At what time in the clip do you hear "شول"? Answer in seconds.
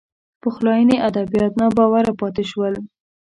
2.51-2.73